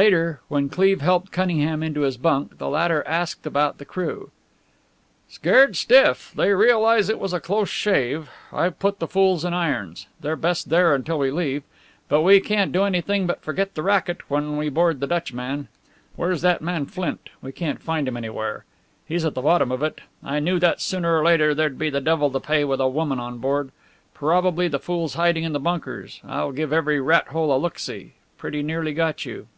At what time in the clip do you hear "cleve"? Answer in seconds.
0.70-1.02